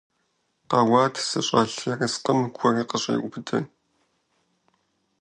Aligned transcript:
Къэуат 0.69 1.15
зыщӀэлъ 1.29 1.81
ерыскъым 1.91 2.39
гур 2.55 2.75
къыщӀеубыдэ. 2.89 3.59